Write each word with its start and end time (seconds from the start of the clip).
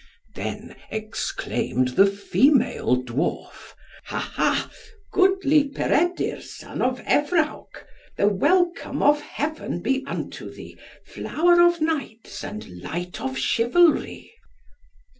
Then 0.33 0.75
exclaimed 0.89 1.89
the 1.89 2.07
female 2.07 3.03
dwarf, 3.03 3.75
"Ha 4.05 4.17
ha! 4.17 4.71
goodly 5.11 5.65
Peredur, 5.69 6.41
son 6.41 6.81
of 6.81 6.99
Evrawc; 7.01 7.83
the 8.17 8.27
welcome 8.27 9.03
of 9.03 9.21
Heaven 9.21 9.79
be 9.83 10.03
unto 10.07 10.49
thee, 10.51 10.75
flower 11.05 11.61
of 11.61 11.81
knights, 11.81 12.43
and 12.43 12.81
light 12.81 13.21
of 13.21 13.37
chivalry." 13.37 14.33